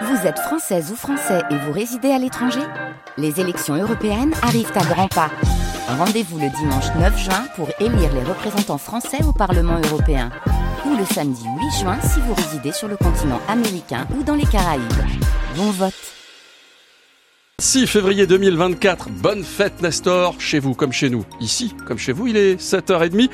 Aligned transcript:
Vous 0.00 0.26
êtes 0.26 0.38
française 0.38 0.90
ou 0.90 0.96
français 0.96 1.42
et 1.50 1.56
vous 1.56 1.72
résidez 1.72 2.10
à 2.10 2.18
l'étranger 2.18 2.62
Les 3.18 3.40
élections 3.40 3.74
européennes 3.74 4.32
arrivent 4.42 4.72
à 4.74 4.84
grands 4.84 5.08
pas. 5.08 5.30
Rendez-vous 5.86 6.38
le 6.38 6.48
dimanche 6.48 6.86
9 6.98 7.18
juin 7.18 7.44
pour 7.56 7.68
élire 7.78 8.12
les 8.14 8.22
représentants 8.22 8.78
français 8.78 9.22
au 9.22 9.32
Parlement 9.32 9.78
européen. 9.90 10.30
Ou 10.86 10.96
le 10.96 11.04
samedi 11.04 11.44
8 11.44 11.80
juin 11.80 11.98
si 12.00 12.20
vous 12.20 12.32
résidez 12.32 12.72
sur 12.72 12.88
le 12.88 12.96
continent 12.96 13.40
américain 13.48 14.06
ou 14.18 14.22
dans 14.22 14.34
les 14.34 14.46
Caraïbes. 14.46 14.82
Bon 15.56 15.70
vote 15.70 15.92
6 17.58 17.86
février 17.86 18.26
2024, 18.26 19.10
bonne 19.10 19.44
fête 19.44 19.82
Nestor, 19.82 20.40
chez 20.40 20.58
vous 20.58 20.74
comme 20.74 20.92
chez 20.92 21.10
nous. 21.10 21.24
Ici, 21.38 21.74
comme 21.86 21.98
chez 21.98 22.12
vous, 22.12 22.26
il 22.26 22.36
est 22.36 22.60
7h30. 22.60 23.28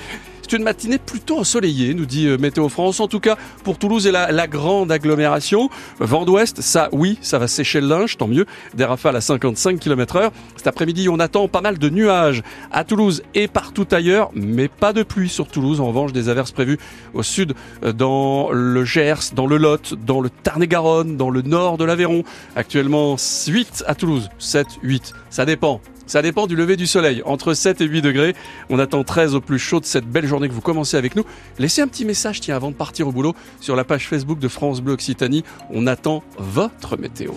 C'est 0.49 0.57
une 0.57 0.63
matinée 0.63 0.97
plutôt 0.97 1.41
ensoleillée, 1.41 1.93
nous 1.93 2.07
dit 2.07 2.27
euh, 2.27 2.39
Météo 2.39 2.71
France. 2.71 3.01
En 3.01 3.07
tout 3.07 3.21
cas, 3.21 3.37
pour 3.65 3.77
Toulouse 3.77 4.07
et 4.07 4.11
la, 4.11 4.47
grande 4.47 4.91
agglomération. 4.91 5.69
Vent 5.99 6.25
d'ouest, 6.25 6.63
ça, 6.63 6.89
oui, 6.93 7.19
ça 7.21 7.39
va 7.39 7.49
sécher 7.49 7.83
le 7.83 7.87
linge, 7.87 8.17
tant 8.17 8.29
mieux. 8.29 8.47
Des 8.73 8.87
rafales 8.87 9.17
à 9.17 9.21
55 9.21 9.79
km 9.79 10.17
heure. 10.17 10.33
Cet 10.57 10.67
après-midi, 10.67 11.11
on 11.11 11.19
attend 11.19 11.49
pas 11.49 11.61
mal 11.61 11.77
de 11.77 11.91
nuages 11.91 12.43
à 12.71 12.85
Toulouse 12.85 13.23
et 13.35 13.47
partout 13.47 13.87
ailleurs, 13.91 14.31
mais 14.33 14.69
pas 14.69 14.95
de 14.95 15.03
pluie 15.03 15.29
sur 15.29 15.49
Toulouse. 15.49 15.83
En 15.83 15.89
revanche, 15.89 16.15
des 16.15 16.31
averses 16.31 16.53
prévues 16.53 16.79
au 17.13 17.23
sud, 17.23 17.53
euh, 17.85 17.93
dans 17.93 18.51
le 18.51 18.87
Gers, 18.87 19.35
dans 19.35 19.47
le 19.47 19.59
Lot, 19.59 19.97
dans 20.03 20.23
le 20.23 20.31
Tarn-et-Garonne, 20.31 21.19
dans 21.19 21.29
le 21.29 21.43
nord 21.43 21.77
de 21.77 21.85
l'Aveyron. 21.85 22.25
Actuellement, 22.57 23.17
8 23.19 23.85
à 23.87 23.95
Toulouse, 23.95 24.31
7, 24.39 24.67
8. 24.83 25.13
Ça 25.29 25.45
dépend. 25.45 25.83
Ça 26.09 26.23
dépend 26.23 26.47
du 26.47 26.57
lever 26.57 26.77
du 26.77 26.87
soleil. 26.87 27.23
Entre 27.27 27.53
7 27.53 27.83
et 27.83 27.85
8 27.85 28.01
degrés. 28.01 28.35
On 28.71 28.79
attend 28.79 29.05
13 29.05 29.35
au 29.35 29.43
plus 29.43 29.59
chaud 29.59 29.79
de 29.79 29.85
cette 29.85 30.07
belle 30.07 30.27
journée 30.27 30.49
que 30.49 30.55
vous 30.55 30.63
commencez 30.63 30.97
avec 30.97 31.15
nous. 31.15 31.25
Laissez 31.59 31.83
un 31.83 31.87
petit 31.87 32.07
message, 32.07 32.41
tiens, 32.41 32.57
avant 32.57 32.71
de 32.71 32.77
partir 32.77 33.07
au 33.09 33.13
boulot, 33.13 33.35
sur 33.61 33.77
la 33.77 33.85
page 33.85 34.09
Facebook 34.09 34.39
de 34.39 34.49
France 34.49 34.81
Bleu 34.81 34.95
Occitanie. 34.95 35.45
On 35.71 35.87
attend 35.87 36.23
votre 36.39 36.97
météo. 36.97 37.33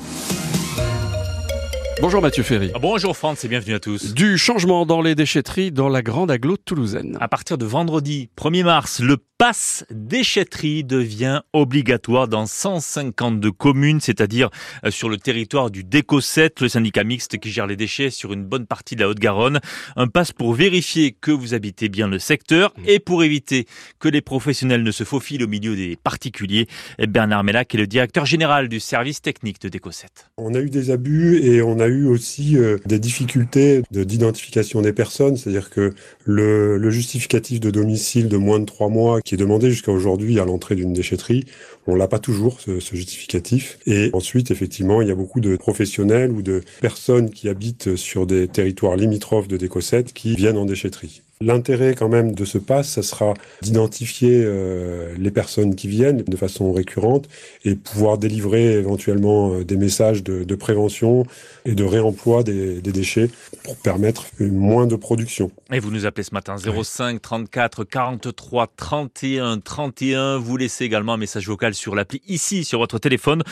Bonjour 2.02 2.22
Mathieu 2.22 2.42
Ferry. 2.42 2.72
Ah, 2.74 2.80
bonjour 2.80 3.16
France 3.16 3.46
et 3.46 3.48
bienvenue 3.48 3.76
à 3.76 3.80
tous. 3.80 4.16
Du 4.16 4.40
changement 4.40 4.88
dans 4.88 5.04
les 5.04 5.14
déchetteries 5.14 5.72
dans 5.72 5.88
la 5.88 6.02
grande 6.02 6.32
aglo 6.32 6.58
toulousaine. 6.58 7.16
À 7.22 7.28
partir 7.28 7.60
de 7.60 7.66
vendredi 7.66 8.28
1er 8.40 8.64
mars, 8.64 9.02
le 9.02 9.18
passe 9.42 9.86
déchetterie 9.90 10.84
devient 10.84 11.42
obligatoire 11.52 12.28
dans 12.28 12.46
152 12.46 13.52
communes, 13.52 14.00
c'est-à-dire 14.00 14.52
euh, 14.86 14.92
sur 14.92 15.10
le 15.10 15.18
territoire 15.18 15.72
du 15.72 15.84
DECO7, 15.84 16.62
le 16.62 16.70
syndicat 16.70 17.04
mixte 17.04 17.40
qui 17.40 17.50
gère 17.50 17.66
les 17.66 17.76
déchets 17.76 18.12
sur 18.12 18.34
une 18.34 18.44
bonne 18.44 18.68
partie 18.68 18.96
de 18.96 19.02
la 19.02 19.10
Haute-Garonne. 19.10 19.60
Un 19.96 20.06
passe 20.06 20.32
pour 20.32 20.54
vérifier 20.54 21.16
que 21.20 21.32
vous 21.32 21.56
habitez 21.56 21.90
bien 21.90 22.08
le 22.08 22.20
secteur 22.20 22.72
et 22.86 23.00
pour 23.00 23.24
éviter 23.24 23.66
que 23.98 24.10
les 24.10 24.22
professionnels 24.22 24.84
ne 24.84 24.92
se 24.92 25.04
faufilent 25.04 25.44
au 25.44 25.48
milieu 25.48 25.76
des 25.76 25.96
particuliers. 25.96 26.68
Bernard 27.00 27.44
Mellac 27.44 27.74
est 27.74 27.80
le 27.80 27.88
directeur 27.88 28.28
général 28.28 28.70
du 28.70 28.80
service 28.80 29.24
technique 29.24 29.60
de 29.60 29.70
DECO7. 29.70 30.06
On 30.38 30.54
a 30.54 30.60
eu 30.60 30.70
des 30.70 30.92
abus 30.92 31.44
et 31.44 31.64
on 31.64 31.80
a 31.80 31.88
eu 31.88 32.06
aussi 32.06 32.58
euh, 32.58 32.78
des 32.86 33.00
difficultés 33.00 33.82
d'identification 33.90 34.84
des 34.84 34.94
personnes, 34.94 35.36
c'est-à-dire 35.36 35.72
que 35.72 35.96
le, 36.26 36.78
le 36.78 36.92
justificatif 36.92 37.60
de 37.60 37.72
domicile 37.72 38.30
de 38.30 38.38
moins 38.38 38.60
de 38.60 38.66
trois 38.66 38.90
mois 38.90 39.20
qui 39.31 39.31
est 39.34 39.38
demandé 39.38 39.70
jusqu'à 39.70 39.92
aujourd'hui 39.92 40.40
à 40.40 40.46
l'entrée 40.46 40.76
d'une 40.76 40.94
déchetterie. 40.94 41.46
On 41.88 41.96
l'a 41.96 42.08
pas 42.08 42.20
toujours, 42.20 42.60
ce, 42.62 42.80
justificatif. 42.80 43.80
Et 43.86 44.10
ensuite, 44.14 44.52
effectivement, 44.52 45.02
il 45.02 45.08
y 45.08 45.12
a 45.12 45.16
beaucoup 45.16 45.40
de 45.40 45.56
professionnels 45.56 46.32
ou 46.32 46.42
de 46.42 46.62
personnes 46.82 47.30
qui 47.30 47.50
habitent 47.50 47.96
sur 47.96 48.26
des 48.26 48.48
territoires 48.48 48.96
limitrophes 48.96 49.48
de 49.48 49.58
Décosset 49.58 50.04
qui 50.04 50.36
viennent 50.36 50.58
en 50.58 50.66
déchetterie. 50.66 51.22
L'intérêt 51.42 51.96
quand 51.96 52.10
même 52.10 52.34
de 52.34 52.46
ce 52.46 52.58
pass, 52.58 52.90
ça 52.90 53.02
sera 53.02 53.34
d'identifier 53.62 54.44
euh, 54.44 55.14
les 55.18 55.32
personnes 55.32 55.76
qui 55.76 55.88
viennent 55.88 56.24
de 56.24 56.38
façon 56.38 56.72
récurrente 56.72 57.28
et 57.66 57.76
pouvoir 57.76 58.18
délivrer 58.18 58.74
éventuellement 58.74 59.54
euh, 59.54 59.64
des 59.64 59.78
messages 59.78 60.24
de, 60.24 60.44
de, 60.44 60.56
prévention 60.56 61.26
et 61.66 61.74
de 61.74 61.84
réemploi 61.84 62.44
des, 62.44 62.82
des, 62.82 62.92
déchets 62.92 63.30
pour 63.64 63.76
permettre 63.78 64.26
moins 64.40 64.86
de 64.86 64.96
production. 64.96 65.52
Et 65.72 65.80
vous 65.80 65.92
nous 65.92 66.06
appelez 66.06 66.24
ce 66.24 66.34
matin 66.34 66.56
05 66.58 67.22
34 67.22 67.84
43 67.84 68.68
31 68.76 69.60
31. 69.60 70.38
Vous 70.38 70.58
laissez 70.58 70.86
également 70.86 71.14
un 71.14 71.18
message 71.18 71.48
vocal 71.48 71.74
sur 71.74 71.96
l'appli 71.96 72.22
ici 72.28 72.64
sur 72.64 72.80
votre 72.80 73.00
téléphone. 73.00 73.44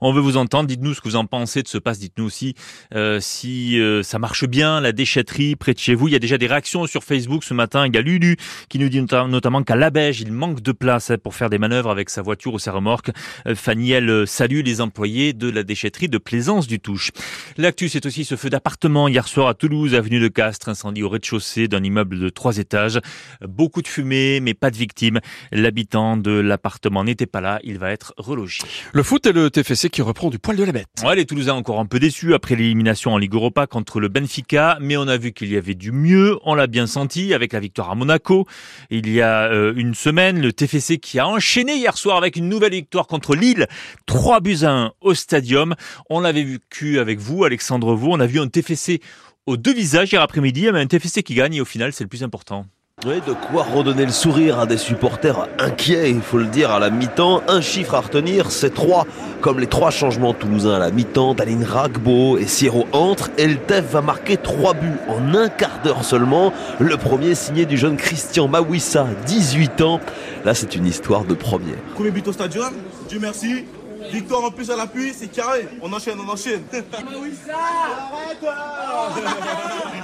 On 0.00 0.12
veut 0.12 0.20
vous 0.20 0.36
entendre. 0.36 0.68
Dites-nous 0.68 0.94
ce 0.94 1.00
que 1.00 1.08
vous 1.08 1.16
en 1.16 1.26
pensez 1.26 1.62
de 1.62 1.68
ce 1.68 1.78
pass. 1.78 1.98
Dites-nous 1.98 2.24
aussi 2.24 2.54
euh, 2.94 3.20
si 3.20 3.78
euh, 3.80 4.02
ça 4.02 4.18
marche 4.18 4.44
bien 4.46 4.80
la 4.80 4.92
déchetterie 4.92 5.56
près 5.56 5.74
de 5.74 5.78
chez 5.78 5.94
vous. 5.94 6.08
Il 6.08 6.12
y 6.12 6.16
a 6.16 6.20
déjà 6.20 6.38
des 6.38 6.46
réactions 6.46 6.86
sur 6.86 7.04
Facebook 7.04 7.37
ce 7.42 7.54
matin. 7.54 7.86
Il 7.86 7.94
y 7.94 7.98
a 7.98 8.02
Lulu 8.02 8.36
qui 8.68 8.78
nous 8.78 8.88
dit 8.88 9.00
notamment 9.00 9.62
qu'à 9.62 9.76
la 9.76 9.90
Beige, 9.90 10.20
il 10.20 10.32
manque 10.32 10.60
de 10.60 10.72
place 10.72 11.12
pour 11.22 11.34
faire 11.34 11.50
des 11.50 11.58
manœuvres 11.58 11.90
avec 11.90 12.10
sa 12.10 12.22
voiture 12.22 12.54
ou 12.54 12.58
sa 12.58 12.72
remorque. 12.72 13.10
Euh, 13.46 13.54
Fanny, 13.54 13.92
elle 13.92 14.10
euh, 14.10 14.26
salue 14.26 14.62
les 14.64 14.80
employés 14.80 15.32
de 15.32 15.48
la 15.48 15.62
déchetterie 15.62 16.08
de 16.08 16.18
Plaisance 16.18 16.66
du 16.66 16.80
Touche. 16.80 17.10
L'actu, 17.56 17.88
c'est 17.88 18.06
aussi 18.06 18.24
ce 18.24 18.36
feu 18.36 18.50
d'appartement 18.50 19.08
hier 19.08 19.26
soir 19.28 19.48
à 19.48 19.54
Toulouse, 19.54 19.94
avenue 19.94 20.20
de 20.20 20.28
Castres, 20.28 20.68
incendie 20.68 21.02
au 21.02 21.08
rez-de-chaussée 21.08 21.68
d'un 21.68 21.82
immeuble 21.82 22.18
de 22.18 22.28
trois 22.28 22.58
étages. 22.58 23.00
Beaucoup 23.46 23.82
de 23.82 23.88
fumée, 23.88 24.40
mais 24.40 24.54
pas 24.54 24.70
de 24.70 24.76
victimes. 24.76 25.20
L'habitant 25.52 26.16
de 26.16 26.32
l'appartement 26.32 27.04
n'était 27.04 27.26
pas 27.26 27.40
là. 27.40 27.60
Il 27.62 27.78
va 27.78 27.90
être 27.90 28.14
relogé. 28.16 28.62
Le 28.92 29.02
foot 29.02 29.26
et 29.26 29.32
le 29.32 29.50
TFC 29.50 29.90
qui 29.90 30.02
reprend 30.02 30.30
du 30.30 30.38
poil 30.38 30.56
de 30.56 30.64
la 30.64 30.72
bête. 30.72 30.88
Ouais, 31.04 31.16
les 31.16 31.26
Toulousains 31.26 31.54
encore 31.54 31.80
un 31.80 31.86
peu 31.86 31.98
déçus 31.98 32.34
après 32.34 32.56
l'élimination 32.56 33.12
en 33.12 33.18
Ligue 33.18 33.34
Europa 33.34 33.66
contre 33.66 34.00
le 34.00 34.08
Benfica, 34.08 34.78
mais 34.80 34.96
on 34.96 35.08
a 35.08 35.16
vu 35.16 35.32
qu'il 35.32 35.50
y 35.52 35.56
avait 35.56 35.74
du 35.74 35.92
mieux. 35.92 36.38
On 36.44 36.54
l'a 36.54 36.66
bien 36.66 36.86
senti 36.86 37.27
avec 37.34 37.52
la 37.52 37.60
victoire 37.60 37.90
à 37.90 37.94
Monaco. 37.94 38.46
Il 38.90 39.08
y 39.10 39.20
a 39.20 39.50
euh, 39.50 39.72
une 39.76 39.94
semaine, 39.94 40.40
le 40.40 40.52
TFC 40.52 40.98
qui 40.98 41.18
a 41.18 41.28
enchaîné 41.28 41.76
hier 41.76 41.96
soir 41.96 42.16
avec 42.16 42.36
une 42.36 42.48
nouvelle 42.48 42.72
victoire 42.72 43.06
contre 43.06 43.34
Lille, 43.34 43.66
3 44.06 44.40
buts 44.40 44.58
à 44.62 44.70
1 44.70 44.92
au 45.00 45.14
stadium. 45.14 45.74
On 46.10 46.20
l'avait 46.20 46.44
vu 46.44 46.60
avec 46.98 47.18
vous, 47.18 47.44
Alexandre 47.44 47.94
Vaux. 47.94 48.12
On 48.12 48.20
a 48.20 48.26
vu 48.26 48.40
un 48.40 48.48
TFC 48.48 49.00
aux 49.46 49.56
deux 49.56 49.74
visages 49.74 50.12
hier 50.12 50.22
après-midi, 50.22 50.68
mais 50.72 50.80
un 50.80 50.86
TFC 50.86 51.22
qui 51.22 51.34
gagne 51.34 51.54
et 51.54 51.60
au 51.60 51.64
final, 51.64 51.92
c'est 51.92 52.04
le 52.04 52.08
plus 52.08 52.22
important. 52.22 52.66
De 53.04 53.32
quoi 53.32 53.62
redonner 53.62 54.04
le 54.06 54.10
sourire 54.10 54.58
à 54.58 54.66
des 54.66 54.76
supporters 54.76 55.46
inquiets, 55.60 56.10
il 56.10 56.20
faut 56.20 56.36
le 56.36 56.46
dire, 56.46 56.72
à 56.72 56.80
la 56.80 56.90
mi-temps. 56.90 57.44
Un 57.46 57.60
chiffre 57.60 57.94
à 57.94 58.00
retenir, 58.00 58.50
c'est 58.50 58.74
trois. 58.74 59.06
Comme 59.40 59.60
les 59.60 59.68
trois 59.68 59.92
changements 59.92 60.34
toulousains 60.34 60.74
à 60.74 60.78
la 60.80 60.90
mi-temps, 60.90 61.34
Daline 61.34 61.62
Ragbo 61.62 62.38
et 62.38 62.48
Siro 62.48 62.88
entrent, 62.90 63.30
Eltef 63.38 63.92
va 63.92 64.02
marquer 64.02 64.36
trois 64.36 64.74
buts 64.74 64.98
en 65.08 65.32
un 65.32 65.48
quart 65.48 65.80
d'heure 65.84 66.02
seulement. 66.02 66.52
Le 66.80 66.96
premier 66.96 67.36
signé 67.36 67.66
du 67.66 67.76
jeune 67.76 67.96
Christian 67.96 68.48
Mawissa, 68.48 69.06
18 69.26 69.80
ans. 69.82 70.00
Là, 70.44 70.54
c'est 70.54 70.74
une 70.74 70.86
histoire 70.86 71.22
de 71.22 71.34
première. 71.34 71.78
Premier 71.94 72.10
but 72.10 72.26
au 72.26 72.32
stadium, 72.32 72.74
Dieu 73.08 73.20
merci. 73.22 73.64
Victoire 74.12 74.44
en 74.44 74.50
plus 74.50 74.70
à 74.70 74.76
l'appui, 74.76 75.12
c'est 75.12 75.28
carré. 75.28 75.66
On 75.82 75.92
enchaîne, 75.92 76.18
on 76.24 76.28
enchaîne. 76.30 76.62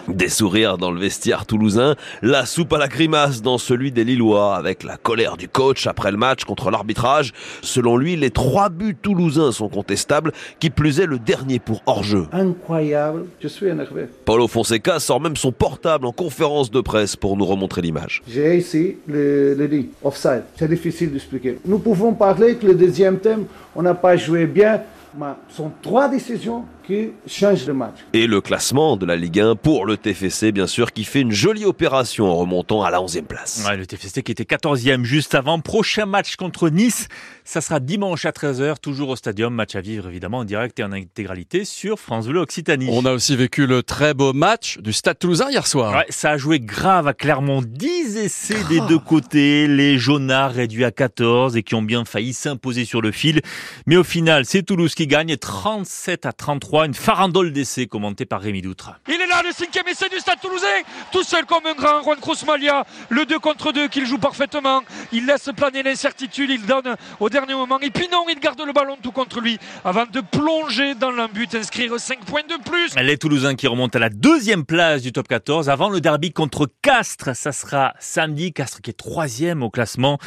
Des 0.09 0.29
sourires 0.29 0.77
dans 0.79 0.91
le 0.91 1.01
vestiaire 1.01 1.47
toulousain, 1.47 1.95
la 2.23 2.45
soupe 2.45 2.73
à 2.73 2.79
la 2.79 2.89
grimace 2.89 3.41
dans 3.41 3.59
celui 3.59 3.91
des 3.91 4.05
Lillois, 4.05 4.57
avec 4.57 4.83
la 4.83 4.97
colère 4.97 5.37
du 5.37 5.49
coach 5.49 5.87
après 5.87 6.11
le 6.11 6.17
match 6.19 6.45
contre 6.45 6.71
l'arbitrage. 6.71 7.33
Selon 7.63 7.97
lui, 7.97 8.17
les 8.17 8.31
trois 8.31 8.69
buts 8.69 8.97
toulousains 9.01 9.53
sont 9.53 9.69
contestables, 9.69 10.33
qui 10.61 10.71
plus 10.71 11.01
est 11.01 11.07
le 11.07 11.19
dernier 11.19 11.59
pour 11.59 11.83
hors-jeu. 11.87 12.27
Incroyable, 12.33 13.27
je 13.41 13.49
suis 13.49 13.67
énervé. 13.67 14.05
Paulo 14.25 14.47
Fonseca 14.47 15.01
sort 15.01 15.21
même 15.21 15.37
son 15.37 15.53
portable 15.53 16.07
en 16.07 16.13
conférence 16.13 16.71
de 16.71 16.81
presse 16.81 17.17
pour 17.17 17.37
nous 17.37 17.47
remontrer 17.47 17.81
l'image. 17.81 18.23
J'ai 18.29 18.59
ici 18.59 18.97
le, 19.09 19.55
le 19.55 19.85
offside. 20.03 20.45
C'est 20.57 20.69
difficile 20.69 21.13
d'expliquer. 21.13 21.59
Nous 21.65 21.79
pouvons 21.79 22.13
parler 22.13 22.57
que 22.57 22.67
le 22.67 22.75
deuxième 22.75 23.19
thème, 23.19 23.47
on 23.75 23.83
n'a 23.83 23.94
pas 23.95 24.17
joué 24.17 24.47
bien, 24.47 24.83
mais 25.17 25.33
sont 25.49 25.71
trois 25.83 26.09
décisions 26.09 26.65
qui 26.87 27.13
change 27.27 27.67
le 27.67 27.75
match. 27.75 27.97
Et 28.13 28.27
le 28.27 28.41
classement 28.41 28.97
de 28.97 29.07
la 29.07 29.17
Ligue 29.17 29.41
1 29.41 29.57
pour 29.57 29.87
le 29.87 29.97
TFC, 29.97 30.53
bien 30.53 30.67
sûr, 30.67 30.93
qui 30.93 31.05
fait 31.05 31.23
une 31.23 31.33
jolie 31.33 31.65
opération 31.65 32.27
en 32.27 32.35
remontant 32.37 32.83
à 32.83 32.91
la 32.91 32.99
11e 32.99 33.23
place. 33.23 33.65
Ouais, 33.67 33.77
le 33.77 33.87
TFC 33.87 34.23
qui 34.23 34.33
était 34.33 34.45
14e 34.45 35.05
juste 35.05 35.35
avant. 35.35 35.59
Prochain 35.61 36.05
match 36.05 36.37
contre 36.37 36.69
Nice, 36.69 37.09
ça 37.45 37.61
sera 37.61 37.81
dimanche 37.81 38.27
à 38.27 38.33
13h, 38.33 38.77
toujours 38.81 39.09
au 39.11 39.17
stadium. 39.17 39.55
Match 39.55 39.75
à 39.77 39.81
vivre 39.81 40.09
évidemment 40.09 40.39
en 40.39 40.45
direct 40.45 40.79
et 40.79 40.85
en 40.85 40.93
intégralité 40.93 41.65
sur 41.65 41.99
France 41.99 42.27
Bleu 42.27 42.41
Occitanie. 42.41 42.89
On 42.91 43.07
a 43.07 43.13
aussi 43.13 43.35
vécu 43.35 43.67
le 43.67 43.83
très 43.83 44.13
beau 44.13 44.33
match 44.33 44.79
du 44.79 44.93
Stade 44.93 45.19
Toulousain 45.19 45.51
hier 45.51 45.67
soir. 45.67 45.97
Ouais, 45.97 46.07
ça 46.11 46.31
a 46.33 46.37
joué 46.37 46.61
grave 46.61 47.07
à 47.07 47.15
Clermont. 47.15 47.63
10 47.65 48.19
essais 48.19 48.63
des 48.69 48.81
deux 48.81 48.99
côtés. 48.99 49.67
Les 49.69 49.97
Jaunards 49.97 50.53
réduits 50.53 50.85
à 50.85 50.91
14 50.91 51.57
et 51.57 51.63
qui 51.63 51.75
ont 51.75 51.83
bien 51.83 52.05
failli 52.05 52.35
s'imposer 52.35 52.85
sur 52.85 53.01
le 53.01 53.11
fil. 53.11 53.41
Mais 53.87 53.97
au 53.97 54.05
final, 54.05 54.45
c'est 54.45 54.63
Toulouse 54.63 54.95
qui 54.95 55.04
gagne 55.07 55.37
37 55.37 56.27
à 56.27 56.33
33 56.33 56.87
une 56.87 56.95
farandole 56.95 57.53
d'essai 57.53 57.87
commentée 57.87 58.27
par 58.27 58.41
Rémi 58.41 58.63
Doutre. 58.63 58.93
Il 59.09 59.21
est 59.21 59.27
là, 59.27 59.43
le 59.45 59.53
cinquième 59.53 59.89
essai 59.89 60.09
du 60.09 60.19
Stade 60.19 60.41
Toulousain, 60.41 60.67
tout 61.13 61.23
seul 61.23 61.45
comme 61.47 61.67
un 61.67 61.75
grand 61.75 62.03
Juan 62.03 62.19
Cruz-Malia, 62.21 62.85
le 63.09 63.27
2 63.27 63.39
contre 63.39 63.73
2 63.73 63.89
qu'il 63.89 64.07
joue 64.07 64.19
parfaitement. 64.19 64.83
Il 65.13 65.27
laisse 65.27 65.51
planer 65.57 65.83
l'incertitude, 65.83 66.51
il 66.51 66.65
donne 66.67 66.97
au 67.21 67.29
dernier 67.29 67.55
moment. 67.55 67.81
Et 67.81 67.91
puis 67.91 68.09
non, 68.11 68.25
il 68.29 68.39
garde 68.41 68.61
le 68.65 68.73
ballon 68.73 68.97
tout 69.03 69.13
contre 69.13 69.41
lui 69.41 69.59
avant 69.85 70.07
de 70.07 70.21
plonger 70.21 70.95
dans 70.95 71.11
l'embut, 71.11 71.55
inscrire 71.55 71.99
5 71.99 72.25
points 72.25 72.43
de 72.43 72.63
plus. 72.63 72.95
Les 72.97 73.19
Toulousains 73.19 73.55
qui 73.55 73.67
remontent 73.67 73.97
à 73.97 74.01
la 74.01 74.11
deuxième 74.11 74.65
place 74.65 75.03
du 75.03 75.13
top 75.13 75.29
14 75.29 75.69
avant 75.69 75.89
le 75.89 76.01
derby 76.01 76.33
contre 76.33 76.69
Castres. 76.83 77.37
Ça 77.37 77.53
sera 77.53 77.95
samedi. 77.99 78.53
Castres 78.53 78.81
qui 78.81 78.91
est 78.91 78.95
troisième 78.95 79.63
au 79.63 79.71
classement. 79.71 80.19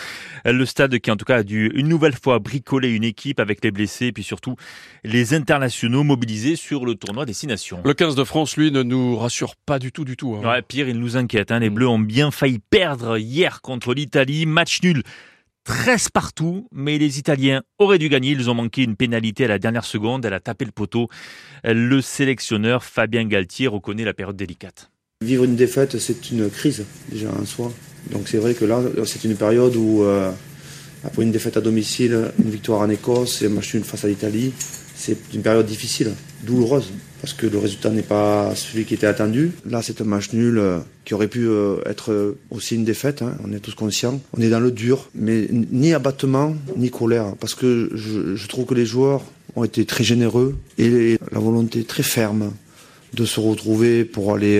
Le 0.46 0.66
stade 0.66 0.98
qui 1.00 1.12
en 1.12 1.16
tout 1.16 1.26
cas 1.26 1.38
a 1.38 1.44
dû 1.44 1.72
une 1.74 1.88
nouvelle 1.88 2.16
fois 2.16 2.40
bricoler 2.40 2.90
une 2.90 3.04
équipe 3.04 3.40
avec 3.40 3.64
les 3.64 3.72
blessés 3.72 4.08
et 4.08 4.12
puis 4.12 4.24
surtout 4.24 4.56
les 5.04 5.34
internationaux 5.34 6.04
mobilisés 6.04 6.56
sur 6.56 6.86
le 6.86 6.96
tournoi 6.96 7.26
Destination. 7.26 7.80
Le 7.86 7.94
15 7.94 8.16
de 8.16 8.24
France, 8.24 8.58
lui, 8.58 8.72
ne 8.72 8.84
nous 8.84 9.16
rassure 9.18 9.56
pas 9.56 9.80
du 9.80 9.92
tout, 9.92 10.04
du 10.06 10.18
tout. 10.18 10.36
hein. 10.36 10.48
Ouais, 10.48 10.62
pire, 10.62 10.90
il 10.90 11.00
nous 11.00 11.18
inquiète. 11.18 11.52
hein. 11.52 11.60
Les 11.60 11.70
Bleus 11.70 11.88
ont 11.88 12.00
bien 12.00 12.32
failli 12.32 12.60
perdre 12.70 13.18
hier 13.18 13.62
contre 13.62 13.94
l'Italie. 13.94 14.46
Match 14.46 14.82
nul 14.84 15.04
13 15.66 16.10
partout, 16.10 16.68
mais 16.72 16.98
les 16.98 17.20
Italiens 17.20 17.62
auraient 17.78 18.00
dû 18.00 18.08
gagner. 18.10 18.32
Ils 18.32 18.50
ont 18.50 18.54
manqué 18.54 18.84
une 18.84 18.96
pénalité 18.96 19.46
à 19.46 19.50
la 19.50 19.60
dernière 19.60 19.84
seconde. 19.86 20.24
Elle 20.26 20.34
a 20.34 20.40
tapé 20.40 20.64
le 20.66 20.72
poteau. 20.72 21.10
Le 21.64 22.00
sélectionneur 22.02 22.84
Fabien 22.84 23.26
Galtier 23.26 23.68
reconnaît 23.68 24.06
la 24.06 24.14
période 24.14 24.38
délicate. 24.38 24.90
Vivre 25.22 25.44
une 25.44 25.56
défaite, 25.56 25.98
c'est 26.00 26.32
une 26.32 26.50
crise 26.50 26.86
déjà 27.12 27.30
en 27.32 27.46
soi. 27.46 27.74
Donc 28.12 28.28
c'est 28.30 28.38
vrai 28.38 28.54
que 28.54 28.64
là, 28.64 28.82
c'est 29.06 29.24
une 29.26 29.36
période 29.36 29.76
où, 29.76 30.04
euh, 30.04 30.32
après 31.04 31.24
une 31.24 31.32
défaite 31.32 31.58
à 31.58 31.62
domicile, 31.62 32.32
une 32.44 32.50
victoire 32.50 32.82
en 32.82 32.90
Écosse 32.90 33.42
et 33.42 33.48
un 33.48 33.50
match 33.50 33.74
nul 33.74 33.84
face 33.84 34.06
à 34.06 34.08
l'Italie, 34.08 34.54
c'est 34.96 35.18
une 35.34 35.42
période 35.42 35.66
difficile, 35.66 36.12
douloureuse, 36.44 36.92
parce 37.22 37.34
que 37.34 37.46
le 37.46 37.60
résultat 37.60 37.92
n'est 37.92 38.02
pas 38.02 38.54
celui 38.56 38.84
qui 38.86 38.96
était 38.96 39.08
attendu. 39.08 39.52
Là, 39.70 39.82
c'est 39.82 40.02
un 40.02 40.06
match 40.06 40.34
nul 40.34 40.58
euh, 40.58 40.80
qui 41.06 41.14
aurait 41.14 41.28
pu 41.28 41.48
euh, 41.48 41.78
être 41.86 42.12
euh, 42.12 42.38
aussi 42.50 42.76
une 42.76 42.84
défaite, 42.84 43.22
hein, 43.22 43.38
on 43.46 43.54
est 43.54 43.60
tous 43.60 43.76
conscients. 43.76 44.20
On 44.36 44.42
est 44.42 44.50
dans 44.50 44.60
le 44.60 44.72
dur, 44.72 45.10
mais 45.14 45.48
ni 45.52 45.94
abattement, 45.94 46.56
ni 46.76 46.90
colère, 46.90 47.36
parce 47.40 47.54
que 47.54 47.92
je, 47.94 48.48
trouve 48.48 48.66
que 48.66 48.74
les 48.74 48.86
joueurs 48.86 49.22
ont 49.56 49.64
été 49.64 49.86
très 49.86 50.04
généreux 50.04 50.56
et 50.78 51.20
la 51.32 51.40
volonté 51.40 51.84
très 51.84 52.04
ferme 52.04 52.52
de 53.14 53.26
se 53.26 53.40
retrouver 53.40 54.04
pour 54.04 54.34
aller 54.34 54.60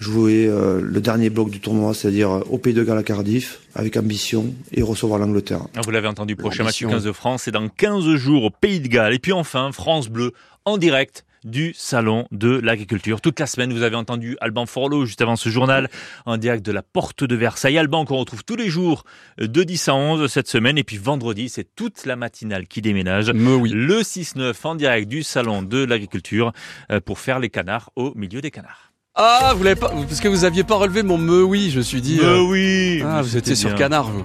jouer 0.00 0.46
euh, 0.48 0.80
le 0.82 1.00
dernier 1.00 1.30
bloc 1.30 1.50
du 1.50 1.60
tournoi, 1.60 1.94
c'est-à-dire 1.94 2.30
euh, 2.30 2.40
au 2.50 2.58
Pays 2.58 2.74
de 2.74 2.82
Galles 2.82 2.98
à 2.98 3.02
Cardiff, 3.02 3.60
avec 3.74 3.96
ambition 3.96 4.52
et 4.72 4.82
recevoir 4.82 5.20
l'Angleterre. 5.20 5.60
Ah, 5.76 5.82
Vous 5.84 5.90
l'avez 5.90 6.08
entendu, 6.08 6.34
prochain 6.34 6.64
match 6.64 6.78
du 6.78 6.84
L'ambition. 6.84 6.98
15 6.98 7.04
de 7.04 7.12
France, 7.12 7.42
c'est 7.44 7.50
dans 7.52 7.68
15 7.68 8.16
jours 8.16 8.44
au 8.44 8.50
Pays 8.50 8.80
de 8.80 8.88
Galles. 8.88 9.14
Et 9.14 9.18
puis 9.18 9.32
enfin, 9.32 9.70
France 9.72 10.08
Bleu 10.08 10.32
en 10.64 10.78
direct 10.78 11.24
du 11.44 11.72
Salon 11.74 12.26
de 12.32 12.50
l'Agriculture. 12.50 13.20
Toute 13.20 13.40
la 13.40 13.46
semaine, 13.46 13.72
vous 13.72 13.82
avez 13.82 13.96
entendu 13.96 14.36
Alban 14.40 14.66
Forlot 14.66 15.06
juste 15.06 15.20
avant 15.22 15.36
ce 15.36 15.48
journal 15.48 15.88
en 16.26 16.36
direct 16.36 16.64
de 16.64 16.72
la 16.72 16.82
Porte 16.82 17.24
de 17.24 17.34
Versailles. 17.34 17.78
Alban 17.78 18.04
qu'on 18.04 18.18
retrouve 18.18 18.44
tous 18.44 18.56
les 18.56 18.68
jours 18.68 19.04
de 19.38 19.62
10 19.62 19.88
à 19.88 19.94
11 19.94 20.30
cette 20.30 20.48
semaine. 20.48 20.76
Et 20.76 20.84
puis 20.84 20.98
vendredi, 20.98 21.48
c'est 21.48 21.74
toute 21.74 22.04
la 22.04 22.16
matinale 22.16 22.66
qui 22.66 22.82
déménage. 22.82 23.30
Mais 23.30 23.54
oui. 23.54 23.70
Le 23.70 24.00
6-9 24.00 24.54
en 24.64 24.74
direct 24.74 25.08
du 25.08 25.22
Salon 25.22 25.62
de 25.62 25.82
l'Agriculture 25.84 26.52
euh, 26.90 27.00
pour 27.00 27.18
faire 27.18 27.38
les 27.38 27.48
canards 27.48 27.90
au 27.96 28.12
milieu 28.14 28.40
des 28.40 28.50
canards. 28.50 28.89
Ah, 29.22 29.52
vous 29.54 29.62
l'avez 29.64 29.76
pas, 29.78 29.90
parce 30.08 30.20
que 30.20 30.28
vous 30.28 30.44
aviez 30.44 30.64
pas 30.64 30.76
relevé 30.76 31.02
mon 31.02 31.18
me 31.18 31.42
oui, 31.42 31.70
je 31.70 31.78
me 31.78 31.82
suis 31.82 32.00
dit. 32.00 32.18
Mais 32.20 32.26
euh, 32.26 32.40
oui 32.42 33.02
Ah, 33.06 33.20
vous 33.20 33.36
étiez 33.36 33.54
sur 33.54 33.74
Canard, 33.74 34.10
vous. 34.10 34.24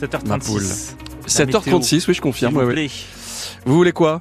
7h36. 0.00 0.94
7h36, 1.26 2.04
oui, 2.08 2.14
je 2.14 2.20
confirme. 2.20 2.52
Vous 2.54 2.60
ouais, 2.60 2.66
ouais. 2.66 2.72
plaît. 2.74 2.90
Vous 3.64 3.74
voulez 3.74 3.92
quoi? 3.92 4.20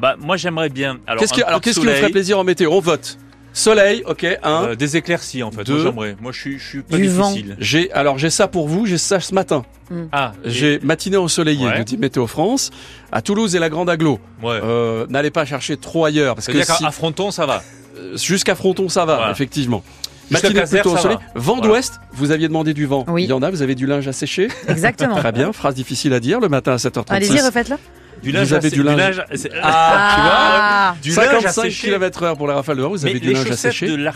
Bah, 0.00 0.16
moi, 0.18 0.36
j'aimerais 0.38 0.70
bien. 0.70 0.98
Alors, 1.06 1.20
Qu'est-ce 1.20 1.32
qui, 1.34 1.42
alors 1.42 1.60
de 1.60 1.64
qu'est-ce 1.64 1.74
qui 1.80 1.80
vous 1.84 1.86
ferait 1.90 1.96
soleil. 2.00 2.12
plaisir 2.12 2.38
en 2.38 2.44
météo? 2.44 2.70
On 2.72 2.80
vote. 2.80 3.18
Soleil, 3.52 4.02
ok, 4.06 4.26
un. 4.42 4.64
Euh, 4.64 4.74
des 4.76 4.98
éclaircies 4.98 5.42
en 5.42 5.50
fait. 5.50 5.64
Deux. 5.64 5.74
Moi 5.74 5.82
j'aimerais. 5.84 6.16
Moi 6.20 6.32
je 6.32 6.38
suis, 6.40 6.58
je 6.58 6.66
suis 6.66 6.82
pas 6.82 6.96
Du 6.98 7.08
vent. 7.08 7.30
difficile. 7.32 7.56
J'ai 7.58 7.90
alors 7.92 8.18
j'ai 8.18 8.28
ça 8.28 8.48
pour 8.48 8.68
vous, 8.68 8.84
j'ai 8.84 8.98
ça 8.98 9.18
ce 9.18 9.32
matin. 9.34 9.62
Ah, 10.12 10.32
J'ai 10.44 10.78
matinée 10.80 11.16
ensoleillée, 11.16 11.64
Ouais. 11.66 11.78
nous 11.78 11.84
dit 11.84 11.96
Météo 11.96 12.26
France, 12.26 12.70
à 13.12 13.22
Toulouse 13.22 13.56
et 13.56 13.58
la 13.58 13.70
Grande 13.70 13.88
Aglo. 13.88 14.18
Ouais. 14.42 14.60
Euh, 14.62 15.06
N'allez 15.08 15.30
pas 15.30 15.46
chercher 15.46 15.78
trop 15.78 16.04
ailleurs 16.04 16.34
parce 16.34 16.48
que 16.48 16.52
C'est-à-dire 16.52 16.76
si- 16.76 16.84
qu'à 16.84 16.90
Fronton 16.90 17.30
ça 17.30 17.46
va. 17.46 17.62
Euh, 17.98 18.16
jusqu'à 18.16 18.54
Fronton 18.54 18.88
ça 18.88 19.04
va, 19.04 19.16
Voilà. 19.16 19.32
effectivement. 19.32 19.82
Matinée 20.30 20.62
plutôt 20.62 20.92
ensoleillée. 20.92 21.20
Vent 21.36 21.54
Voilà. 21.56 21.68
d'ouest, 21.68 22.00
vous 22.12 22.32
aviez 22.32 22.48
demandé 22.48 22.74
du 22.74 22.84
vent. 22.84 23.04
Oui. 23.08 23.22
Il 23.24 23.28
y 23.30 23.32
en 23.32 23.42
a, 23.42 23.50
vous 23.50 23.62
avez 23.62 23.76
du 23.76 23.86
linge 23.86 24.08
à 24.08 24.12
sécher. 24.12 24.48
Exactement. 24.68 25.14
Très 25.16 25.30
bien, 25.30 25.52
phrase 25.52 25.74
difficile 25.76 26.12
à 26.14 26.18
dire 26.20 26.40
le 26.40 26.48
matin 26.48 26.72
à 26.72 26.76
7h36. 26.78 27.04
Allez-y, 27.10 27.40
refaites-le. 27.40 27.76
Du 28.32 28.38
Vous 28.38 28.52
avez 28.54 28.66
à- 28.66 28.70
du 28.70 28.82
linge. 28.82 29.22
Ah, 29.62 30.94
tu 31.02 31.10
vois, 31.10 31.24
du 31.24 31.30
linge 31.32 31.44
à 31.44 31.48
55 31.48 31.62
sécher. 31.62 31.86
km 31.88 32.22
heure 32.22 32.36
pour 32.36 32.48
les 32.48 32.54
rafales 32.54 32.76
de 32.76 32.82
vent, 32.82 32.88
vous 32.90 33.04
Mais 33.04 33.10
avez 33.10 33.20
du 33.20 33.32
linge 33.32 33.50
à 33.50 33.56
sécher. 33.56 33.86
de. 33.88 34.06
Ah, 34.06 34.12